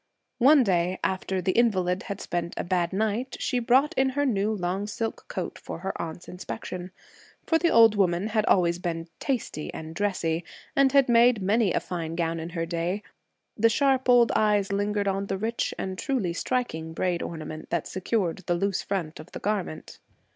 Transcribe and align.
One 0.39 0.63
day, 0.63 0.97
after 1.03 1.43
the 1.43 1.51
invalid 1.51 2.01
had 2.09 2.19
spent 2.19 2.55
a 2.57 2.63
bad 2.63 2.91
night, 2.91 3.37
she 3.39 3.59
brought 3.59 3.93
in 3.93 4.09
her 4.09 4.25
new 4.25 4.51
long 4.51 4.87
silk 4.87 5.25
coat 5.27 5.59
for 5.59 5.77
her 5.81 5.93
aunt's 6.01 6.27
inspection, 6.27 6.89
for 7.45 7.59
the 7.59 7.69
old 7.69 7.93
woman 7.93 8.25
had 8.29 8.43
always 8.47 8.79
been 8.79 9.09
'tasty' 9.19 9.71
and 9.75 9.93
'dressy,' 9.93 10.43
and 10.75 10.91
had 10.91 11.07
made 11.07 11.43
many 11.43 11.71
a 11.71 11.79
fine 11.79 12.15
gown 12.15 12.39
in 12.39 12.49
her 12.49 12.65
day. 12.65 13.03
The 13.55 13.69
sharp 13.69 14.09
old 14.09 14.31
eyes 14.35 14.71
lingered 14.71 15.07
on 15.07 15.27
the 15.27 15.37
rich 15.37 15.71
and 15.77 15.99
truly 15.99 16.33
striking 16.33 16.93
braid 16.93 17.21
ornament 17.21 17.69
that 17.69 17.85
secured 17.85 18.39
the 18.47 18.55
loose 18.55 18.81
front 18.81 19.19
of 19.19 19.31
the 19.33 19.39
garment. 19.39 19.99